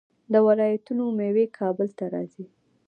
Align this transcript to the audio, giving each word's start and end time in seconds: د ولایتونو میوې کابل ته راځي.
د 0.31 0.33
ولایتونو 0.47 1.03
میوې 1.17 1.45
کابل 1.57 1.87
ته 1.97 2.05
راځي. 2.13 2.45